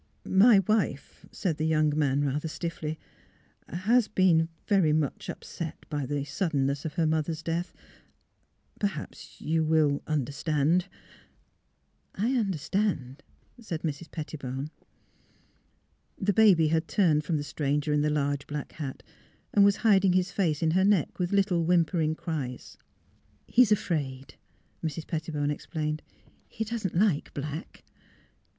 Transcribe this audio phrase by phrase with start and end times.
[0.23, 2.97] *' My wife," said the young man, rather stiffly,
[3.65, 6.93] 350 THE HEART OF PHILURA '^ has been very much upset by the suddenness of
[6.95, 7.71] her mother's death;
[8.79, 10.87] perhaps you will— under stand.""
[12.15, 13.21] I— understand,"
[13.59, 14.09] said Mrs.
[14.09, 14.71] Pettibone.
[16.17, 19.03] The baby had turned from the stranger in the large black hat
[19.53, 22.75] and was hiding his face in her neck, with little whimpering cries.
[23.11, 24.33] '* He is afraid,"
[24.83, 25.05] Mrs.
[25.05, 26.01] Pettibone explained.
[26.19, 27.83] ^* He doesn't like black."